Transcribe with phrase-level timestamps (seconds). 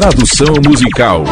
[0.00, 1.24] Tradução musical.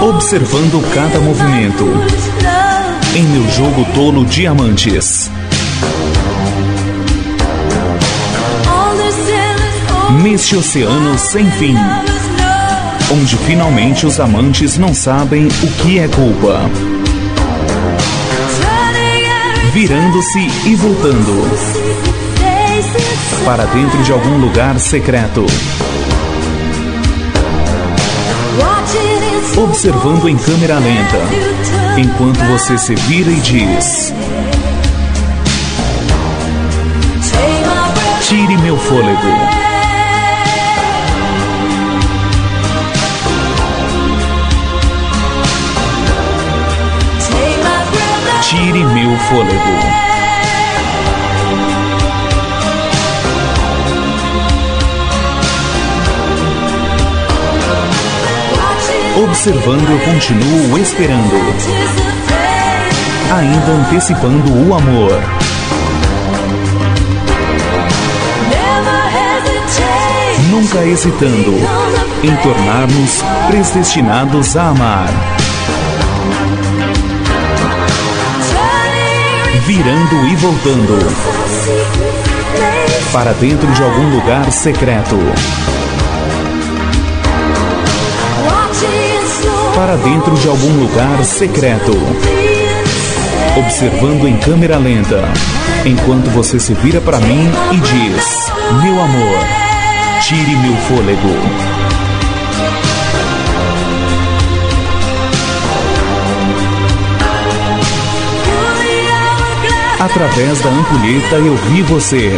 [0.00, 1.84] Observando cada movimento
[3.16, 5.28] em meu jogo tolo Diamantes.
[10.22, 11.74] Neste oceano sem fim,
[13.12, 16.62] onde finalmente os amantes não sabem o que é culpa.
[19.72, 21.92] Virando-se e voltando
[23.44, 25.44] para dentro de algum lugar secreto.
[29.56, 31.18] Observando em câmera lenta,
[31.98, 34.14] enquanto você se vira e diz:
[38.22, 39.71] Tire meu fôlego.
[48.52, 49.58] Tire meu fôlego.
[59.24, 61.34] Observando, eu continuo esperando,
[63.34, 65.18] ainda antecipando o amor.
[70.50, 71.54] Nunca hesitando
[72.22, 75.41] em tornar-nos predestinados a amar.
[79.74, 80.98] Virando e voltando
[83.10, 85.16] para dentro de algum lugar secreto.
[89.74, 91.92] Para dentro de algum lugar secreto.
[93.56, 95.24] Observando em câmera lenta,
[95.86, 99.38] enquanto você se vira para mim e diz: Meu amor,
[100.20, 101.81] tire meu fôlego.
[110.04, 112.36] Através da ampulheta eu vi você.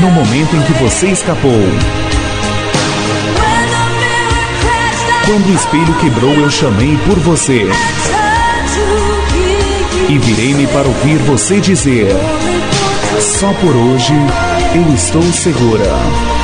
[0.00, 1.60] No momento em que você escapou.
[5.26, 7.68] Quando o espelho quebrou, eu chamei por você.
[10.08, 12.08] E virei-me para ouvir você dizer:
[13.20, 14.14] Só por hoje
[14.74, 16.35] eu estou segura.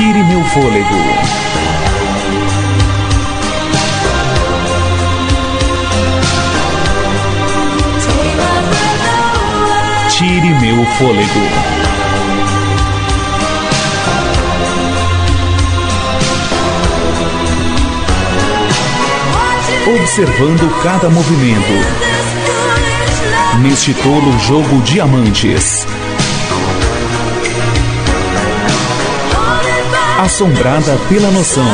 [0.00, 0.96] Tire meu fôlego.
[10.08, 11.40] Tire meu fôlego.
[20.00, 21.60] Observando cada movimento.
[23.60, 25.86] Neste tolo jogo diamantes.
[30.22, 31.64] Assombrada pela noção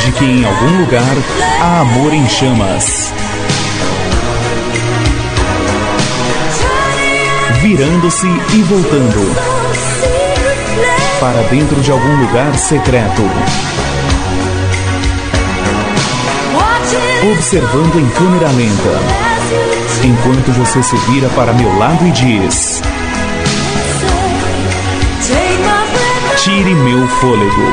[0.00, 1.14] de que em algum lugar
[1.60, 3.12] há amor em chamas.
[7.60, 9.36] Virando-se e voltando
[11.20, 13.22] para dentro de algum lugar secreto.
[17.32, 18.98] Observando em câmera lenta,
[20.02, 22.82] enquanto você se vira para meu lado e diz:
[26.42, 27.72] Tire meu fôlego.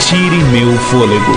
[0.00, 1.32] Tire meu fôlego.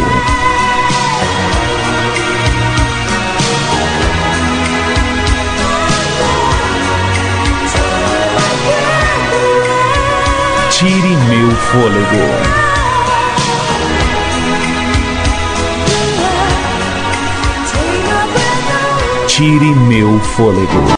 [10.71, 12.68] Tire meu fôlego.
[19.29, 20.79] Tire meu fôlego.